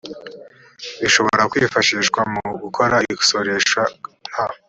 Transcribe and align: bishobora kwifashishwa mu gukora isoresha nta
bishobora 1.01 1.43
kwifashishwa 1.51 2.21
mu 2.33 2.43
gukora 2.61 2.95
isoresha 3.13 3.81
nta 4.31 4.45